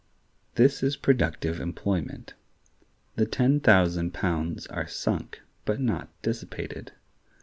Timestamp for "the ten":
3.17-3.59